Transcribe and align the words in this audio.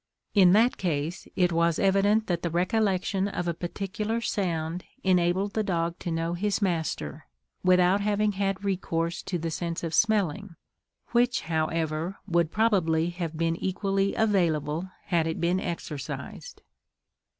In 0.33 0.53
that 0.53 0.77
case, 0.77 1.27
it 1.35 1.51
was 1.51 1.77
evident 1.77 2.25
that 2.25 2.41
the 2.41 2.49
recollection 2.49 3.27
of 3.27 3.47
a 3.47 3.53
particular 3.53 4.19
sound 4.19 4.83
enabled 5.03 5.53
the 5.53 5.61
dog 5.61 5.99
to 5.99 6.09
know 6.09 6.33
his 6.33 6.59
master, 6.59 7.27
without 7.63 8.01
having 8.01 8.31
had 8.31 8.63
recourse 8.65 9.21
to 9.21 9.37
the 9.37 9.51
sense 9.51 9.83
of 9.83 9.93
smelling, 9.93 10.55
which, 11.11 11.41
however, 11.41 12.17
would 12.25 12.49
probably 12.49 13.11
have 13.11 13.37
been 13.37 13.55
equally 13.57 14.15
available 14.15 14.89
had 15.05 15.27
it 15.27 15.39
been 15.39 15.59
exercised. 15.59 16.63